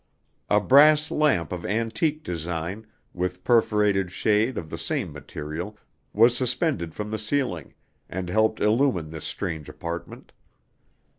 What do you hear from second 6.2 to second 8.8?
suspended from the ceiling, and helped